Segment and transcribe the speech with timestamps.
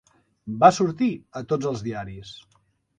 [0.63, 1.11] Va sortir
[1.43, 2.37] a tots els diaris.